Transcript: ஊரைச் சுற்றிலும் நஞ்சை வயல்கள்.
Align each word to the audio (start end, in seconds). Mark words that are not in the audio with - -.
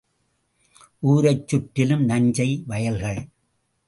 ஊரைச் 0.99 1.47
சுற்றிலும் 1.47 2.05
நஞ்சை 2.05 2.63
வயல்கள். 2.67 3.21